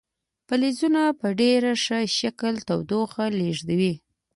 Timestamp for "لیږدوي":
3.39-3.93